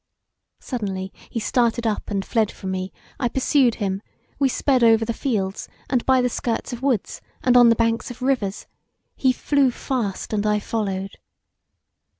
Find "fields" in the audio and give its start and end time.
5.13-5.69